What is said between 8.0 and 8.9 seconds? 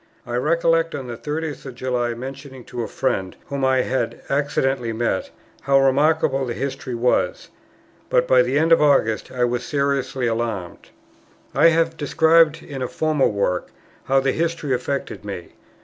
but by the end of